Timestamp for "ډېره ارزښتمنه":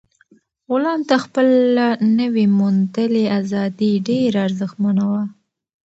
4.07-5.03